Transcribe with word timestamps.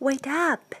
Wake 0.00 0.28
up! 0.28 0.76